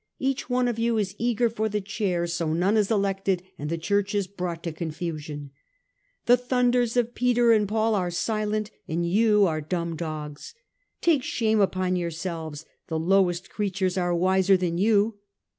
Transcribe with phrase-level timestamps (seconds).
[0.17, 3.77] Each one of you is eager for the Chair, so none is elected and the
[3.77, 5.51] Church is brought to confusion.
[6.25, 10.55] The thunders of Peter and Paul are silent and you are dumb dogs.
[11.01, 12.65] Take shame upon yourselves!
[12.87, 15.19] the lowest creatures are wiser than you